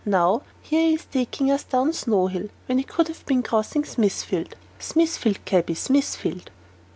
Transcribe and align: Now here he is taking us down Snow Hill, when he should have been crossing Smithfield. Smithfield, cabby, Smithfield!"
Now 0.03 0.41
here 0.63 0.81
he 0.87 0.93
is 0.95 1.05
taking 1.05 1.51
us 1.51 1.63
down 1.63 1.93
Snow 1.93 2.25
Hill, 2.25 2.49
when 2.65 2.79
he 2.79 2.87
should 2.97 3.09
have 3.09 3.23
been 3.27 3.43
crossing 3.43 3.85
Smithfield. 3.85 4.55
Smithfield, 4.79 5.45
cabby, 5.45 5.75
Smithfield!" 5.75 6.49